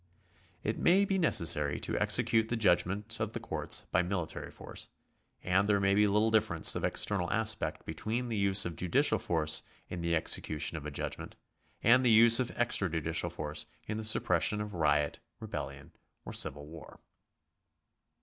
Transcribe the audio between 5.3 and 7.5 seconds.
and there may be little difference of external